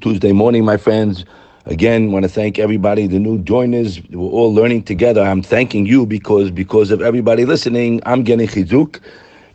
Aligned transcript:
Tuesday 0.00 0.32
morning, 0.32 0.64
my 0.64 0.76
friends. 0.76 1.24
Again, 1.66 2.10
want 2.10 2.24
to 2.24 2.28
thank 2.28 2.58
everybody, 2.58 3.06
the 3.06 3.20
new 3.20 3.38
joiners. 3.38 4.02
We're 4.10 4.18
all 4.18 4.52
learning 4.52 4.82
together. 4.82 5.22
I'm 5.22 5.42
thanking 5.42 5.86
you 5.86 6.04
because 6.04 6.50
because 6.50 6.90
of 6.90 7.00
everybody 7.02 7.44
listening. 7.44 8.02
I'm 8.04 8.24
getting 8.24 8.48
chizuk 8.48 8.98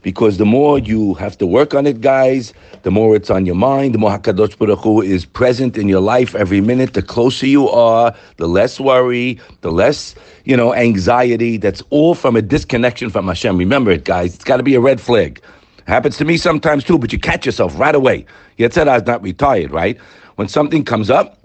because 0.04 0.38
the 0.38 0.46
more 0.46 0.80
you 0.80 1.16
have 1.16 1.38
to 1.40 1.46
work 1.46 1.74
on 1.74 1.86
it, 1.86 2.00
guys, 2.00 2.54
the 2.84 2.92
more 2.92 3.14
it's 3.14 3.30
on 3.30 3.46
your 3.46 3.56
mind. 3.56 3.94
The 3.94 3.98
more 3.98 4.12
Hakadosh 4.12 4.58
Baruch 4.58 4.80
Hu 4.80 5.02
is 5.02 5.26
present 5.26 5.78
in 5.78 5.90
your 5.90 6.00
life 6.00 6.34
every 6.34 6.62
minute. 6.62 6.94
The 6.94 7.02
closer 7.02 7.46
you 7.46 7.68
are, 7.68 8.16
the 8.38 8.48
less 8.48 8.80
worry, 8.80 9.38
the 9.60 9.72
less 9.74 10.16
you 10.46 10.56
know 10.56 10.74
anxiety. 10.74 11.58
That's 11.58 11.84
all 11.90 12.16
from 12.16 12.38
a 12.38 12.42
disconnection 12.42 13.10
from 13.10 13.28
Hashem. 13.28 13.58
Remember 13.58 13.92
it, 13.92 14.06
guys. 14.06 14.34
It's 14.34 14.46
got 14.46 14.58
to 14.58 14.64
be 14.64 14.76
a 14.76 14.80
red 14.80 15.02
flag. 15.02 15.42
Happens 15.88 16.18
to 16.18 16.26
me 16.26 16.36
sometimes 16.36 16.84
too, 16.84 16.98
but 16.98 17.14
you 17.14 17.20
catch 17.20 17.46
yourself 17.46 17.80
right 17.80 17.96
away. 17.96 18.26
Yetzer 18.60 18.86
hara 18.86 18.98
is 18.98 19.04
not 19.04 19.22
retired, 19.22 19.72
right? 19.72 19.98
When 20.36 20.50
something 20.50 20.84
comes 20.84 21.10
up, 21.10 21.40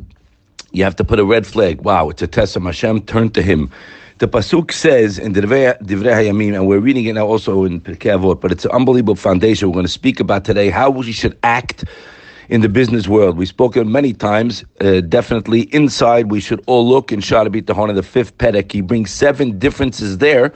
you 0.72 0.82
have 0.82 0.96
to 0.96 1.04
put 1.04 1.20
a 1.20 1.24
red 1.24 1.46
flag. 1.46 1.80
Wow, 1.82 2.08
it's 2.08 2.22
a 2.22 2.26
test 2.26 2.56
of 2.56 2.64
Hashem. 2.64 3.02
Turn 3.02 3.30
to 3.30 3.42
Him. 3.42 3.70
The 4.18 4.26
pasuk 4.26 4.72
says 4.72 5.16
in 5.18 5.32
Divrei 5.32 5.78
Hayamim, 5.78 6.54
and 6.54 6.66
we're 6.66 6.80
reading 6.80 7.04
it 7.04 7.12
now 7.12 7.26
also 7.26 7.64
in 7.64 7.80
Pirkei 7.80 8.18
Avot, 8.18 8.40
but 8.40 8.50
it's 8.50 8.64
an 8.64 8.72
unbelievable 8.72 9.14
foundation. 9.14 9.68
We're 9.68 9.74
going 9.74 9.86
to 9.86 9.92
speak 9.92 10.18
about 10.18 10.44
today 10.44 10.70
how 10.70 10.90
we 10.90 11.12
should 11.12 11.38
act 11.44 11.84
in 12.48 12.62
the 12.62 12.68
business 12.68 13.06
world. 13.06 13.36
We've 13.36 13.48
spoken 13.48 13.92
many 13.92 14.12
times. 14.12 14.64
Uh, 14.80 15.02
definitely 15.02 15.62
inside, 15.72 16.32
we 16.32 16.40
should 16.40 16.62
all 16.66 16.86
look 16.86 17.12
in 17.12 17.20
Tahon 17.20 17.90
in 17.90 17.94
the 17.94 18.02
fifth 18.02 18.36
Perek. 18.38 18.72
He 18.72 18.80
brings 18.80 19.12
seven 19.12 19.58
differences 19.60 20.18
there 20.18 20.52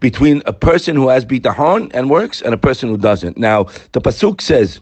between 0.00 0.42
a 0.46 0.52
person 0.52 0.96
who 0.96 1.08
has 1.08 1.24
bitahon 1.24 1.90
and 1.94 2.10
works 2.10 2.42
and 2.42 2.52
a 2.52 2.58
person 2.58 2.88
who 2.88 2.96
doesn't. 2.96 3.38
Now, 3.38 3.64
the 3.92 4.00
pasuk 4.00 4.40
says, 4.40 4.80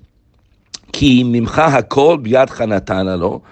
"Ki 0.92 1.24
mimcha 1.24 1.68
hakol 1.70 2.24
biyad 2.24 3.20
lo." 3.20 3.42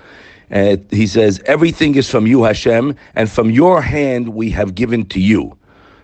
Uh, 0.51 0.77
he 0.91 1.07
says, 1.07 1.43
"Everything 1.47 1.97
is 1.97 2.09
from 2.09 2.27
you, 2.27 2.45
Hashem, 2.45 2.95
and 3.17 3.31
from 3.31 3.51
your 3.51 3.83
hand 3.83 4.31
we 4.31 4.49
have 4.51 4.75
given 4.75 5.05
to 5.07 5.21
you." 5.21 5.57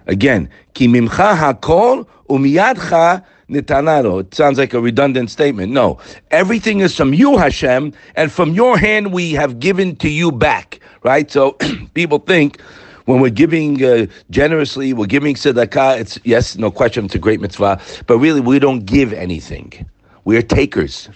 Again, 0.06 0.48
"Ki 0.75 0.89
mimcha 0.89 1.36
hakol 1.36 2.06
umiyadcha." 2.29 3.23
Nitanaro. 3.53 4.20
It 4.20 4.34
sounds 4.34 4.56
like 4.56 4.73
a 4.73 4.81
redundant 4.81 5.31
statement. 5.31 5.73
No. 5.73 5.98
Everything 6.31 6.81
is 6.81 6.97
from 6.97 7.12
you, 7.12 7.36
Hashem, 7.36 7.92
and 8.17 8.33
from 8.33 8.55
your 8.55 8.79
hand 8.79 9.12
we 9.12 9.33
have 9.33 9.61
given 9.61 9.95
to 9.97 10.08
you 10.08 10.33
back. 10.33 10.81
Right? 11.03 11.31
So 11.31 11.58
people 11.95 12.19
think 12.19 12.61
when 13.06 13.20
we're 13.20 13.31
giving 13.31 13.83
uh, 13.84 14.06
generously, 14.31 14.92
we're 14.92 15.06
giving 15.06 15.34
tzedakah. 15.34 15.98
It's 15.98 16.19
yes, 16.25 16.56
no 16.56 16.70
question, 16.70 17.06
it's 17.06 17.14
a 17.14 17.19
great 17.19 17.41
mitzvah, 17.41 17.81
but 18.06 18.19
really 18.19 18.41
we 18.41 18.58
don't 18.58 18.84
give 18.86 19.12
anything. 19.12 19.86
We're 20.25 20.42
takers. 20.42 21.08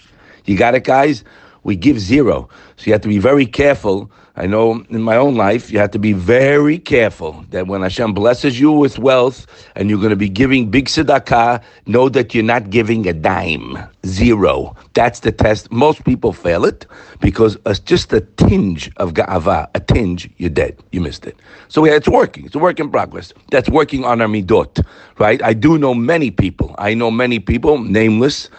You 0.45 0.57
got 0.57 0.75
it, 0.75 0.83
guys. 0.83 1.23
We 1.67 1.75
give 1.75 1.99
zero, 1.99 2.49
so 2.77 2.85
you 2.85 2.93
have 2.93 3.01
to 3.01 3.07
be 3.09 3.19
very 3.19 3.45
careful 3.45 4.09
I 4.39 4.45
know 4.45 4.85
in 4.91 5.01
my 5.01 5.15
own 5.15 5.33
life, 5.33 5.71
you 5.71 5.79
have 5.79 5.89
to 5.91 5.99
be 5.99 6.13
very 6.13 6.77
careful 6.77 7.43
that 7.49 7.65
when 7.65 7.81
Hashem 7.81 8.13
blesses 8.13 8.59
you 8.59 8.71
with 8.71 8.99
wealth 8.99 9.47
and 9.75 9.89
you're 9.89 9.97
going 9.97 10.11
to 10.11 10.15
be 10.15 10.29
giving 10.29 10.69
big 10.69 10.85
tzedakah, 10.85 11.63
know 11.87 12.07
that 12.09 12.35
you're 12.35 12.43
not 12.43 12.69
giving 12.69 13.07
a 13.07 13.13
dime, 13.13 13.79
zero. 14.05 14.75
That's 14.93 15.21
the 15.21 15.31
test. 15.31 15.71
Most 15.71 16.05
people 16.05 16.33
fail 16.33 16.65
it 16.65 16.85
because 17.19 17.57
it's 17.65 17.79
just 17.79 18.13
a 18.13 18.21
tinge 18.21 18.91
of 18.97 19.15
ga'ava, 19.15 19.69
a 19.73 19.79
tinge, 19.79 20.29
you're 20.37 20.51
dead. 20.51 20.77
You 20.91 21.01
missed 21.01 21.25
it. 21.25 21.35
So 21.67 21.83
yeah, 21.83 21.93
it's 21.93 22.07
working. 22.07 22.45
It's 22.45 22.53
a 22.53 22.59
work 22.59 22.79
in 22.79 22.91
progress. 22.91 23.33
That's 23.49 23.69
working 23.69 24.05
on 24.05 24.21
our 24.21 24.27
midot, 24.27 24.85
right? 25.17 25.41
I 25.41 25.53
do 25.53 25.79
know 25.79 25.95
many 25.95 26.29
people. 26.29 26.75
I 26.77 26.93
know 26.93 27.09
many 27.09 27.39
people, 27.39 27.79
nameless, 27.79 28.51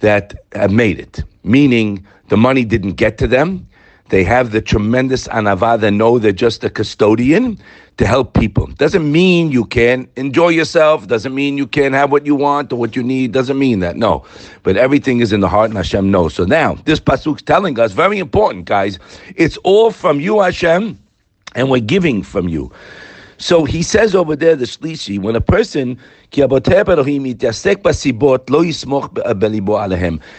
that 0.00 0.34
have 0.52 0.70
made 0.70 1.00
it, 1.00 1.24
meaning 1.42 2.06
the 2.30 2.36
money 2.36 2.64
didn't 2.64 2.94
get 2.94 3.18
to 3.18 3.28
them 3.28 3.68
they 4.10 4.24
have 4.24 4.50
the 4.50 4.60
tremendous 4.60 5.28
anava. 5.28 5.80
They 5.80 5.90
know 5.90 6.18
they're 6.18 6.32
just 6.32 6.62
a 6.64 6.70
custodian 6.70 7.58
to 7.96 8.06
help 8.06 8.34
people. 8.34 8.66
Doesn't 8.66 9.10
mean 9.10 9.52
you 9.52 9.64
can't 9.64 10.10
enjoy 10.16 10.48
yourself. 10.48 11.06
Doesn't 11.06 11.32
mean 11.32 11.56
you 11.56 11.66
can't 11.66 11.94
have 11.94 12.10
what 12.10 12.26
you 12.26 12.34
want 12.34 12.72
or 12.72 12.76
what 12.76 12.96
you 12.96 13.04
need. 13.04 13.30
Doesn't 13.32 13.58
mean 13.58 13.78
that. 13.80 13.96
No. 13.96 14.24
But 14.64 14.76
everything 14.76 15.20
is 15.20 15.32
in 15.32 15.40
the 15.40 15.48
heart 15.48 15.70
and 15.70 15.76
Hashem 15.76 16.10
knows. 16.10 16.34
So 16.34 16.44
now, 16.44 16.74
this 16.84 16.98
pasuk's 16.98 17.42
telling 17.42 17.78
us, 17.78 17.92
very 17.92 18.18
important, 18.18 18.64
guys. 18.64 18.98
It's 19.36 19.56
all 19.58 19.92
from 19.92 20.18
you, 20.18 20.40
Hashem, 20.40 20.98
and 21.54 21.70
we're 21.70 21.80
giving 21.80 22.24
from 22.24 22.48
you. 22.48 22.72
So 23.38 23.64
he 23.64 23.82
says 23.82 24.14
over 24.14 24.34
there, 24.34 24.56
the 24.56 24.66
Shlishi, 24.66 25.18
when 25.20 25.36
a 25.36 25.40
person, 25.40 25.98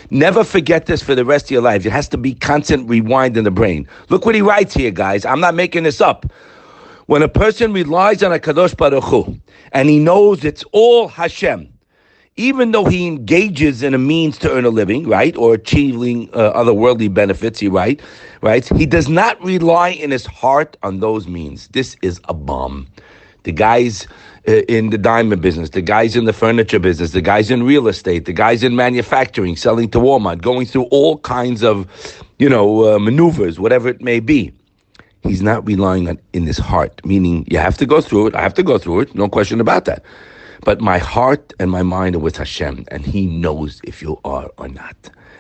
never 0.09 0.43
forget 0.43 0.85
this 0.85 1.03
for 1.03 1.15
the 1.15 1.25
rest 1.25 1.45
of 1.45 1.51
your 1.51 1.61
life. 1.61 1.85
It 1.85 1.91
has 1.91 2.07
to 2.09 2.17
be 2.17 2.33
constant 2.33 2.89
rewind 2.89 3.37
in 3.37 3.43
the 3.43 3.51
brain. 3.51 3.87
Look 4.09 4.25
what 4.25 4.35
he 4.35 4.41
writes 4.41 4.73
here, 4.73 4.91
guys. 4.91 5.25
I'm 5.25 5.39
not 5.39 5.55
making 5.55 5.83
this 5.83 6.01
up. 6.01 6.25
When 7.07 7.21
a 7.23 7.27
person 7.27 7.73
relies 7.73 8.23
on 8.23 8.31
a 8.31 8.39
Kadosh 8.39 8.77
Baruch 8.77 9.03
Hu, 9.03 9.39
and 9.73 9.89
he 9.89 9.99
knows 9.99 10.45
it's 10.45 10.63
all 10.71 11.07
Hashem, 11.09 11.71
even 12.37 12.71
though 12.71 12.85
he 12.85 13.07
engages 13.07 13.83
in 13.83 13.93
a 13.93 13.97
means 13.97 14.37
to 14.39 14.51
earn 14.51 14.63
a 14.65 14.69
living, 14.69 15.07
right, 15.07 15.35
or 15.35 15.53
achieving 15.55 16.29
uh, 16.33 17.09
benefits, 17.09 17.59
he 17.59 17.67
right, 17.67 18.01
right, 18.41 18.65
he 18.77 18.85
does 18.85 19.09
not 19.09 19.43
rely 19.43 19.89
in 19.89 20.11
his 20.11 20.25
heart 20.25 20.77
on 20.83 21.01
those 21.01 21.27
means. 21.27 21.67
This 21.69 21.97
is 22.01 22.21
a 22.29 22.33
bomb. 22.33 22.87
The 23.43 23.51
guys 23.51 24.07
uh, 24.47 24.61
in 24.67 24.89
the 24.89 24.97
diamond 24.97 25.41
business, 25.41 25.69
the 25.69 25.81
guys 25.81 26.15
in 26.15 26.25
the 26.25 26.33
furniture 26.33 26.79
business, 26.79 27.11
the 27.11 27.21
guys 27.21 27.51
in 27.51 27.63
real 27.63 27.87
estate, 27.87 28.25
the 28.25 28.33
guys 28.33 28.63
in 28.63 28.75
manufacturing, 28.75 29.55
selling 29.55 29.89
to 29.91 29.99
Walmart, 29.99 30.41
going 30.41 30.65
through 30.65 30.83
all 30.85 31.17
kinds 31.19 31.63
of, 31.63 31.87
you 32.39 32.49
know, 32.49 32.95
uh, 32.95 32.99
maneuvers, 32.99 33.59
whatever 33.59 33.87
it 33.89 34.01
may 34.01 34.19
be. 34.19 34.51
He's 35.23 35.41
not 35.41 35.65
relying 35.67 36.09
on 36.09 36.19
in 36.33 36.45
his 36.47 36.57
heart, 36.57 37.01
meaning 37.05 37.45
you 37.49 37.59
have 37.59 37.77
to 37.77 37.85
go 37.85 38.01
through 38.01 38.27
it. 38.27 38.35
I 38.35 38.41
have 38.41 38.55
to 38.55 38.63
go 38.63 38.77
through 38.77 39.01
it, 39.01 39.15
no 39.15 39.29
question 39.29 39.61
about 39.61 39.85
that. 39.85 40.03
But 40.63 40.81
my 40.81 40.97
heart 40.97 41.53
and 41.59 41.71
my 41.71 41.83
mind 41.83 42.15
are 42.15 42.19
with 42.19 42.37
Hashem, 42.37 42.85
and 42.89 43.05
He 43.05 43.25
knows 43.25 43.81
if 43.83 44.01
you 44.01 44.19
are 44.23 44.49
or 44.57 44.67
not. 44.67 44.95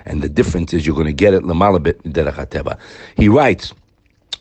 And 0.05 0.21
the 0.21 0.29
difference 0.29 0.73
is 0.73 0.85
you're 0.85 0.95
going 0.95 1.07
to 1.07 1.13
get 1.13 1.33
it 1.33 1.43
lamalabit 1.43 2.79
He 3.15 3.29
writes, 3.29 3.73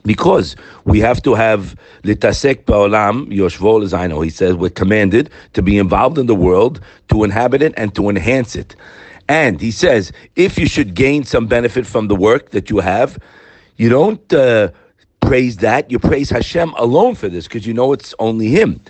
because 0.04 0.56
we 0.84 1.00
have 1.00 1.22
to 1.22 1.34
have 1.34 1.76
litasek 2.02 2.64
ba'olam 2.64 3.28
yoshvo 3.28 3.82
lezaino. 3.82 4.24
He 4.24 4.30
says 4.30 4.54
we're 4.54 4.70
commanded 4.70 5.30
to 5.52 5.62
be 5.62 5.78
involved 5.78 6.18
in 6.18 6.26
the 6.26 6.34
world, 6.34 6.80
to 7.08 7.24
inhabit 7.24 7.62
it, 7.62 7.74
and 7.76 7.94
to 7.94 8.08
enhance 8.08 8.56
it. 8.56 8.74
And 9.28 9.60
he 9.60 9.70
says 9.70 10.12
if 10.36 10.58
you 10.58 10.66
should 10.66 10.94
gain 10.94 11.24
some 11.24 11.46
benefit 11.46 11.86
from 11.86 12.08
the 12.08 12.16
work 12.16 12.50
that 12.50 12.70
you 12.70 12.78
have, 12.78 13.18
you 13.76 13.88
don't 13.88 14.32
uh, 14.32 14.70
praise 15.20 15.58
that. 15.58 15.90
You 15.90 15.98
praise 15.98 16.30
Hashem 16.30 16.70
alone 16.74 17.14
for 17.14 17.28
this 17.28 17.46
because 17.46 17.66
you 17.66 17.74
know 17.74 17.92
it's 17.92 18.14
only 18.18 18.48
Him. 18.48 18.80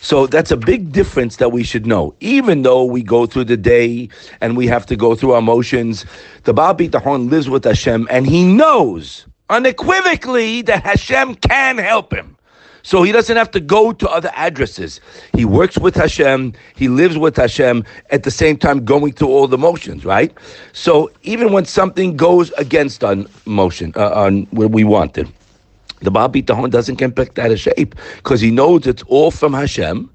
So 0.00 0.26
that's 0.26 0.52
a 0.52 0.56
big 0.56 0.92
difference 0.92 1.36
that 1.36 1.50
we 1.50 1.64
should 1.64 1.86
know. 1.86 2.14
Even 2.20 2.62
though 2.62 2.84
we 2.84 3.02
go 3.02 3.26
through 3.26 3.44
the 3.44 3.56
day 3.56 4.08
and 4.40 4.56
we 4.56 4.66
have 4.68 4.86
to 4.86 4.96
go 4.96 5.16
through 5.16 5.32
our 5.32 5.42
motions, 5.42 6.04
the 6.44 6.54
Baal 6.54 6.74
Bitachon 6.74 7.28
lives 7.28 7.48
with 7.50 7.64
Hashem 7.64 8.06
and 8.10 8.26
he 8.26 8.44
knows 8.44 9.26
unequivocally 9.50 10.62
that 10.62 10.82
Hashem 10.84 11.36
can 11.36 11.78
help 11.78 12.12
him. 12.12 12.36
So 12.82 13.02
he 13.02 13.10
doesn't 13.10 13.36
have 13.36 13.50
to 13.50 13.58
go 13.58 13.92
to 13.92 14.08
other 14.08 14.30
addresses. 14.34 15.00
He 15.34 15.44
works 15.44 15.76
with 15.76 15.96
Hashem. 15.96 16.52
He 16.76 16.86
lives 16.86 17.18
with 17.18 17.36
Hashem 17.36 17.84
at 18.10 18.22
the 18.22 18.30
same 18.30 18.56
time 18.56 18.84
going 18.84 19.12
through 19.12 19.26
all 19.26 19.48
the 19.48 19.58
motions, 19.58 20.04
right? 20.04 20.32
So 20.72 21.10
even 21.24 21.52
when 21.52 21.64
something 21.64 22.16
goes 22.16 22.52
against 22.52 23.02
on 23.02 23.26
motion, 23.44 23.92
uh, 23.96 24.10
on 24.10 24.42
what 24.52 24.70
we 24.70 24.84
wanted, 24.84 25.26
the 26.00 26.12
Baal 26.12 26.28
Bitahon 26.28 26.70
doesn't 26.70 26.94
get 26.94 27.16
back 27.16 27.36
out 27.40 27.50
of 27.50 27.58
shape 27.58 27.96
because 28.18 28.40
he 28.40 28.52
knows 28.52 28.86
it's 28.86 29.02
all 29.08 29.32
from 29.32 29.52
Hashem 29.52 30.08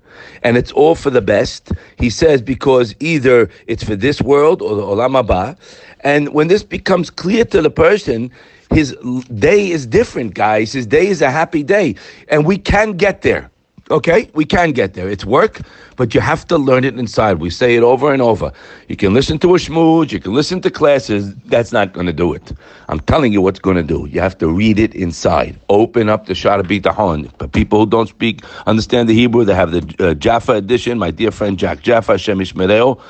and 0.43 0.55
it's 0.55 0.71
all 0.71 0.95
for 0.95 1.09
the 1.09 1.21
best. 1.21 1.73
He 1.97 2.09
says 2.09 2.41
because 2.41 2.95
either 3.01 3.49
it's 3.67 3.83
for 3.83 3.97
this 3.97 4.21
world 4.21 4.61
or 4.61 4.75
the 4.77 4.81
Olam 4.81 5.21
Haba. 5.21 5.57
And 6.01 6.33
when 6.33 6.47
this 6.47 6.63
becomes 6.63 7.09
clear 7.09 7.43
to 7.45 7.61
the 7.61 7.69
person, 7.69 8.31
his 8.71 8.95
day 9.35 9.69
is 9.69 9.85
different, 9.85 10.33
guys. 10.33 10.73
His 10.73 10.85
day 10.87 11.07
is 11.07 11.21
a 11.21 11.31
happy 11.31 11.63
day. 11.63 11.95
And 12.29 12.45
we 12.45 12.57
can 12.57 12.93
get 12.93 13.21
there. 13.21 13.51
Okay, 13.91 14.29
we 14.33 14.45
can 14.45 14.71
get 14.71 14.93
there. 14.93 15.09
It's 15.09 15.25
work, 15.25 15.59
but 15.97 16.15
you 16.15 16.21
have 16.21 16.47
to 16.47 16.57
learn 16.57 16.85
it 16.85 16.97
inside. 16.97 17.39
We 17.39 17.49
say 17.49 17.75
it 17.75 17.83
over 17.83 18.13
and 18.13 18.21
over. 18.21 18.53
You 18.87 18.95
can 18.95 19.13
listen 19.13 19.37
to 19.39 19.53
a 19.55 19.57
shmooze, 19.57 20.13
you 20.13 20.19
can 20.21 20.33
listen 20.33 20.61
to 20.61 20.71
classes. 20.71 21.35
That's 21.47 21.73
not 21.73 21.91
going 21.91 22.05
to 22.05 22.13
do 22.13 22.31
it. 22.31 22.53
I'm 22.87 23.01
telling 23.01 23.33
you 23.33 23.41
what's 23.41 23.59
going 23.59 23.75
to 23.75 23.83
do. 23.83 24.07
You 24.09 24.21
have 24.21 24.37
to 24.37 24.47
read 24.47 24.79
it 24.79 24.95
inside. 24.95 25.59
Open 25.67 26.07
up 26.07 26.27
the 26.27 26.33
Sha'ar 26.33 26.61
HaBitahon. 26.63 27.31
But 27.37 27.51
people 27.51 27.79
who 27.79 27.85
don't 27.85 28.07
speak, 28.07 28.45
understand 28.65 29.09
the 29.09 29.13
Hebrew, 29.13 29.43
they 29.43 29.55
have 29.55 29.71
the 29.71 29.95
uh, 29.99 30.13
Jaffa 30.13 30.53
edition. 30.53 30.97
My 30.97 31.11
dear 31.11 31.31
friend 31.31 31.59
Jack 31.59 31.81
Jaffa, 31.81 32.13
Shemish 32.13 32.53
Mereo 32.53 33.01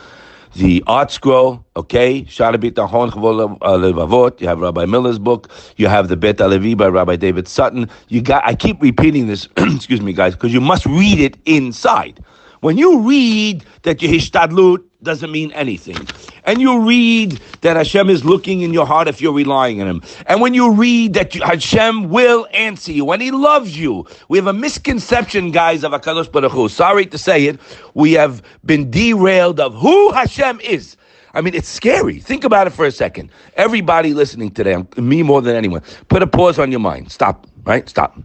the 0.53 0.81
ArtScroll, 0.88 1.63
okay, 1.75 2.24
Sha'ar 2.24 2.56
HaBitahon 2.56 3.57
uh, 3.62 3.77
Levavot. 3.77 4.42
You 4.42 4.48
have 4.48 4.59
Rabbi 4.59 4.86
Miller's 4.86 5.19
book. 5.19 5.50
You 5.77 5.88
have 5.88 6.09
the 6.09 6.18
Beit 6.18 6.38
HaLevi 6.38 6.75
by 6.75 6.88
Rabbi 6.88 7.15
David 7.15 7.48
Sutton. 7.48 7.89
You 8.09 8.21
got. 8.21 8.45
I 8.45 8.56
keep 8.56 8.81
repeating 8.81 9.27
this. 9.27 9.48
excuse 9.57 10.01
me, 10.01 10.13
guys, 10.13 10.36
because 10.36 10.53
you 10.53 10.62
must 10.62 10.86
read 10.86 11.19
it 11.19 11.38
inside. 11.45 12.24
When 12.59 12.77
you 12.77 13.00
read 13.00 13.65
that 13.83 14.01
you 14.01 14.09
hishtadlut, 14.09 14.83
doesn't 15.03 15.31
mean 15.31 15.51
anything. 15.53 15.98
And 16.44 16.62
you 16.62 16.81
read 16.81 17.39
that 17.62 17.75
Hashem 17.75 18.09
is 18.09 18.24
looking 18.24 18.62
in 18.62 18.74
your 18.74 18.86
heart 18.86 19.07
if 19.07 19.21
you're 19.21 19.33
relying 19.33 19.81
on 19.81 19.88
Him. 19.88 20.01
And 20.27 20.42
when 20.42 20.53
you 20.53 20.74
read 20.74 21.13
that 21.13 21.33
Hashem 21.33 22.09
will 22.09 22.48
answer 22.53 22.92
you 22.92 23.12
and 23.12 23.21
He 23.21 23.31
loves 23.31 23.77
you, 23.77 24.06
we 24.30 24.38
have 24.38 24.48
a 24.48 24.53
misconception, 24.53 25.51
guys, 25.51 25.83
of 25.83 25.92
HaKadosh 25.92 26.31
Baruch 26.31 26.51
Hu. 26.51 26.69
Sorry 26.69 27.06
to 27.07 27.18
say 27.18 27.45
it, 27.45 27.59
we 27.94 28.13
have 28.13 28.42
been 28.65 28.92
derailed 28.92 29.59
of 29.59 29.74
who 29.74 30.12
Hashem 30.12 30.59
is. 30.62 30.98
I 31.33 31.42
mean, 31.42 31.56
it's 31.56 31.69
scary. 31.69 32.19
Think 32.19 32.44
about 32.44 32.68
it 32.68 32.71
for 32.71 32.86
a 32.86 32.92
second. 32.92 33.31
Everybody 33.56 34.13
listening 34.13 34.51
today, 34.51 34.83
me 34.97 35.24
more 35.24 35.42
than 35.42 35.56
anyone, 35.56 35.81
put 36.09 36.21
a 36.21 36.27
pause 36.27 36.59
on 36.59 36.71
your 36.71 36.81
mind. 36.81 37.12
Stop, 37.12 37.47
right? 37.63 37.88
Stop. 37.88 38.19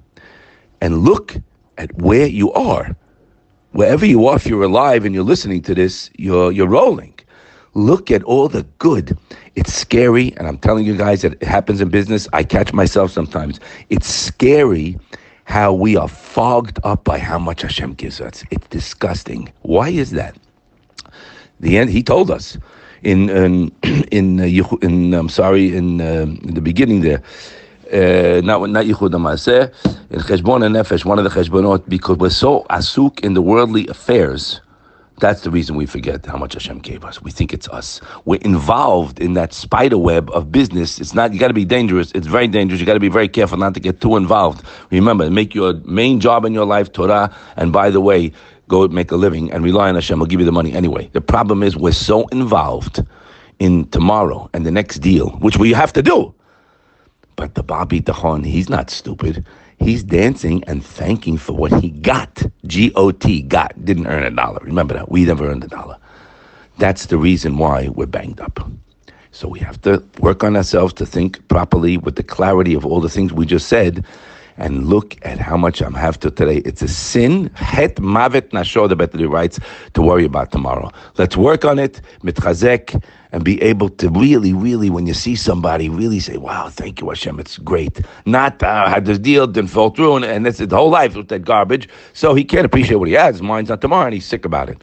And 0.80 0.98
look 0.98 1.36
at 1.78 1.94
where 1.96 2.26
you 2.26 2.52
are. 2.52 2.96
Wherever 3.76 4.06
you 4.06 4.26
are, 4.26 4.36
if 4.36 4.46
you're 4.46 4.62
alive 4.62 5.04
and 5.04 5.14
you're 5.14 5.22
listening 5.22 5.60
to 5.60 5.74
this, 5.74 6.08
you're, 6.16 6.50
you're 6.50 6.66
rolling. 6.66 7.12
Look 7.74 8.10
at 8.10 8.22
all 8.22 8.48
the 8.48 8.62
good. 8.78 9.18
It's 9.54 9.70
scary, 9.74 10.34
and 10.38 10.48
I'm 10.48 10.56
telling 10.56 10.86
you 10.86 10.96
guys 10.96 11.20
that 11.20 11.34
it 11.34 11.42
happens 11.42 11.82
in 11.82 11.90
business. 11.90 12.26
I 12.32 12.42
catch 12.42 12.72
myself 12.72 13.10
sometimes. 13.10 13.60
It's 13.90 14.08
scary 14.08 14.98
how 15.44 15.74
we 15.74 15.94
are 15.94 16.08
fogged 16.08 16.78
up 16.84 17.04
by 17.04 17.18
how 17.18 17.38
much 17.38 17.60
Hashem 17.60 17.92
gives 17.92 18.18
us. 18.18 18.42
It's 18.50 18.66
disgusting. 18.68 19.52
Why 19.60 19.90
is 19.90 20.12
that? 20.12 20.38
The 21.60 21.76
end. 21.76 21.90
He 21.90 22.02
told 22.02 22.30
us 22.30 22.56
in 23.02 23.28
in 23.28 23.72
in, 24.10 24.40
uh, 24.40 24.76
in 24.80 25.12
I'm 25.12 25.28
sorry 25.28 25.76
in, 25.76 26.00
uh, 26.00 26.22
in 26.22 26.54
the 26.54 26.62
beginning 26.62 27.02
there. 27.02 27.22
Not 27.92 28.70
not 28.70 28.84
Yichud 28.84 29.12
Maseh, 29.12 29.72
in 30.10 30.20
Cheshbon 30.20 30.62
HaNefesh, 30.62 31.04
one 31.04 31.18
of 31.18 31.24
the 31.24 31.30
Cheshbonot, 31.30 31.88
because 31.88 32.18
we're 32.18 32.30
so 32.30 32.64
asuk 32.70 33.20
in 33.20 33.34
the 33.34 33.42
worldly 33.42 33.86
affairs 33.88 34.60
that's 35.18 35.42
the 35.42 35.50
reason 35.50 35.76
we 35.76 35.86
forget 35.86 36.26
how 36.26 36.36
much 36.36 36.54
Hashem 36.54 36.80
gave 36.80 37.04
us. 37.04 37.22
We 37.22 37.30
think 37.30 37.54
it's 37.54 37.68
us. 37.68 38.00
We're 38.26 38.40
involved 38.42 39.18
in 39.18 39.32
that 39.34 39.54
spider 39.54 39.96
web 39.96 40.30
of 40.32 40.52
business. 40.52 41.00
It's 41.00 41.14
not, 41.14 41.32
you 41.32 41.40
got 41.40 41.48
to 41.48 41.54
be 41.54 41.64
dangerous. 41.64 42.12
It's 42.14 42.26
very 42.26 42.48
dangerous. 42.48 42.80
You 42.80 42.86
got 42.86 42.94
to 42.94 43.00
be 43.00 43.08
very 43.08 43.28
careful 43.28 43.56
not 43.56 43.74
to 43.74 43.80
get 43.80 44.02
too 44.02 44.16
involved. 44.16 44.66
Remember, 44.90 45.30
make 45.30 45.54
your 45.54 45.74
main 45.84 46.20
job 46.20 46.44
in 46.44 46.52
your 46.52 46.66
life 46.66 46.92
Torah. 46.92 47.34
And 47.56 47.72
by 47.72 47.90
the 47.90 48.00
way, 48.00 48.32
go 48.68 48.86
make 48.88 49.10
a 49.10 49.16
living 49.16 49.50
and 49.52 49.64
rely 49.64 49.88
on 49.88 49.94
Hashem. 49.94 50.18
will 50.18 50.26
give 50.26 50.40
you 50.40 50.46
the 50.46 50.52
money 50.52 50.74
anyway. 50.74 51.08
The 51.14 51.22
problem 51.22 51.62
is 51.62 51.76
we're 51.76 51.92
so 51.92 52.26
involved 52.28 53.02
in 53.58 53.88
tomorrow 53.88 54.50
and 54.52 54.66
the 54.66 54.70
next 54.70 54.98
deal, 54.98 55.30
which 55.38 55.56
we 55.56 55.72
have 55.72 55.94
to 55.94 56.02
do. 56.02 56.34
But 57.36 57.54
the 57.54 57.62
Baal 57.62 57.86
Bitahon, 57.86 58.46
he's 58.46 58.68
not 58.70 58.90
stupid. 58.90 59.46
He's 59.78 60.02
dancing 60.04 60.64
and 60.66 60.84
thanking 60.84 61.38
for 61.38 61.54
what 61.54 61.72
he 61.82 61.90
got. 61.90 62.42
G 62.66 62.92
O 62.96 63.12
T, 63.12 63.42
got. 63.42 63.84
Didn't 63.84 64.08
earn 64.08 64.24
a 64.24 64.30
dollar. 64.30 64.60
Remember 64.62 64.94
that. 64.94 65.10
We 65.10 65.24
never 65.26 65.48
earned 65.50 65.64
a 65.64 65.68
dollar. 65.68 65.98
That's 66.78 67.06
the 67.06 67.18
reason 67.18 67.58
why 67.58 67.88
we're 67.88 68.06
banged 68.06 68.40
up. 68.40 68.70
So 69.32 69.48
we 69.48 69.60
have 69.60 69.80
to 69.82 70.02
work 70.20 70.44
on 70.44 70.56
ourselves 70.56 70.94
to 70.94 71.06
think 71.06 71.46
properly 71.48 71.98
with 71.98 72.16
the 72.16 72.22
clarity 72.22 72.74
of 72.74 72.86
all 72.86 73.00
the 73.00 73.10
things 73.10 73.32
we 73.32 73.46
just 73.46 73.68
said 73.68 74.04
and 74.56 74.86
look 74.86 75.16
at 75.22 75.38
how 75.38 75.56
much 75.56 75.80
I'm 75.82 75.94
have 75.94 76.18
to 76.20 76.30
today. 76.30 76.58
It's 76.58 76.82
a 76.82 76.88
sin, 76.88 77.50
het 77.54 77.96
mavet 77.96 78.50
nashor, 78.50 78.88
the 78.88 78.96
Beit 78.96 79.14
writes, 79.28 79.58
to 79.94 80.02
worry 80.02 80.24
about 80.24 80.52
tomorrow. 80.52 80.90
Let's 81.18 81.36
work 81.36 81.64
on 81.64 81.78
it, 81.78 82.00
mitchazek, 82.22 83.02
and 83.32 83.44
be 83.44 83.60
able 83.62 83.88
to 83.90 84.08
really, 84.08 84.52
really, 84.52 84.88
when 84.88 85.06
you 85.06 85.14
see 85.14 85.36
somebody, 85.36 85.88
really 85.88 86.20
say, 86.20 86.36
wow, 86.36 86.68
thank 86.68 87.00
you, 87.00 87.08
Hashem, 87.08 87.38
it's 87.38 87.58
great. 87.58 88.00
Not, 88.24 88.62
uh, 88.62 88.88
had 88.88 89.04
this 89.04 89.18
deal, 89.18 89.46
didn't 89.46 89.70
fall 89.70 89.90
through, 89.90 90.16
and, 90.16 90.24
and 90.24 90.46
that's 90.46 90.58
his 90.58 90.72
whole 90.72 90.90
life 90.90 91.16
with 91.16 91.28
that 91.28 91.44
garbage. 91.44 91.88
So 92.12 92.34
he 92.34 92.44
can't 92.44 92.64
appreciate 92.64 92.96
what 92.96 93.08
he 93.08 93.14
has. 93.14 93.36
His 93.36 93.42
mind's 93.42 93.70
not 93.70 93.80
tomorrow, 93.80 94.06
and 94.06 94.14
he's 94.14 94.26
sick 94.26 94.44
about 94.44 94.70
it. 94.70 94.82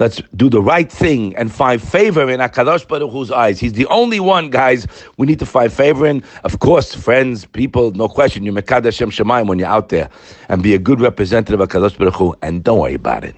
Let's 0.00 0.22
do 0.34 0.48
the 0.48 0.62
right 0.62 0.90
thing 0.90 1.36
and 1.36 1.52
find 1.52 1.80
favor 1.80 2.30
in 2.30 2.40
Akadosh 2.40 2.88
Baruch 2.88 3.10
Hu's 3.10 3.30
eyes. 3.30 3.60
He's 3.60 3.74
the 3.74 3.84
only 3.88 4.18
one, 4.18 4.48
guys. 4.48 4.86
We 5.18 5.26
need 5.26 5.38
to 5.40 5.46
find 5.46 5.70
favor 5.70 6.06
in. 6.06 6.24
Of 6.42 6.60
course, 6.60 6.94
friends, 6.94 7.44
people, 7.44 7.90
no 7.90 8.08
question. 8.08 8.42
You 8.44 8.52
Mekad 8.52 8.86
Hashem 8.86 9.10
Shemaim 9.10 9.46
when 9.46 9.58
you're 9.58 9.68
out 9.68 9.90
there, 9.90 10.08
and 10.48 10.62
be 10.62 10.72
a 10.72 10.78
good 10.78 11.02
representative 11.02 11.60
of 11.60 11.68
Akadosh 11.68 11.98
Baruch 11.98 12.14
Hu. 12.14 12.34
And 12.40 12.64
don't 12.64 12.78
worry 12.78 12.94
about 12.94 13.24
it. 13.24 13.36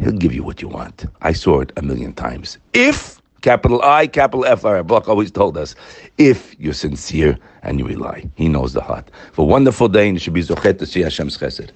He'll 0.00 0.10
give 0.10 0.32
you 0.32 0.42
what 0.42 0.60
you 0.60 0.66
want. 0.66 1.06
I 1.22 1.32
saw 1.32 1.60
it 1.60 1.72
a 1.76 1.82
million 1.82 2.12
times. 2.12 2.58
If 2.72 3.22
capital 3.42 3.80
I, 3.82 4.08
capital 4.08 4.44
F, 4.46 4.64
our 4.64 4.82
Block 4.82 5.08
always 5.08 5.30
told 5.30 5.56
us, 5.56 5.76
if 6.18 6.58
you're 6.58 6.74
sincere 6.74 7.38
and 7.62 7.78
you 7.78 7.86
rely, 7.86 8.28
He 8.34 8.48
knows 8.48 8.72
the 8.72 8.80
heart. 8.80 9.08
For 9.32 9.46
wonderful 9.46 9.86
day, 9.86 10.08
and 10.08 10.20
should 10.20 10.34
be 10.34 10.42
zochet 10.42 10.76
to 10.80 10.86
see 10.86 11.02
Hashem's 11.02 11.38
chesed. 11.38 11.70